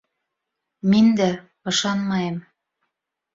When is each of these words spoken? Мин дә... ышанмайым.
Мин 0.93 1.09
дә... 1.19 1.27
ышанмайым. 1.73 2.41